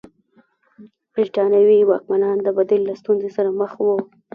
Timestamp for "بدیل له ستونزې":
2.57-3.29